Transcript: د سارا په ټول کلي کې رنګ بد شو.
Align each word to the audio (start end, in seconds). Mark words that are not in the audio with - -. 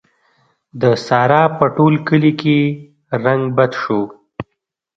د 0.81 0.83
سارا 1.07 1.43
په 1.57 1.65
ټول 1.75 1.93
کلي 2.07 2.31
کې 2.41 2.57
رنګ 3.23 3.41
بد 3.57 3.71
شو. 3.81 4.01